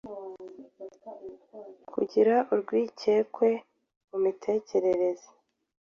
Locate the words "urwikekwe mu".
2.53-4.17